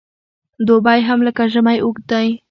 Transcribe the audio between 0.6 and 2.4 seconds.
دوبی هم لکه ژمی اوږد دی.